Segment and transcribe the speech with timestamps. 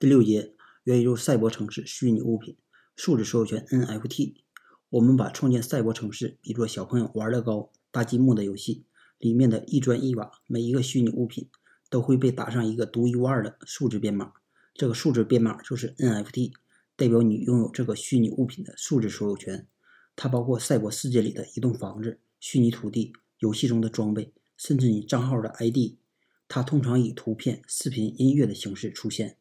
[0.00, 2.56] 第六节元宇宙赛博城市虚拟物品
[2.96, 4.34] 数字所有权 NFT。
[4.90, 8.86] 我们把创建赛博城市比作小朋友玩乐高搭积木的游戏，
[9.18, 11.48] 里面的一砖一瓦，每一个虚拟物品
[11.88, 14.32] 都会被打上一个独一无二的数字编码。
[14.74, 16.52] 这个数字编码就是 NFT，
[16.96, 19.68] 代表你拥有这个虚拟物品的数字所有权。
[20.16, 25.98] 它包括赛博世界里的一栋房子、虚拟土地、游戏中的装备，甚至你账号的 ID。
[26.48, 29.36] 它通常以图片、视频、音乐的形式出现。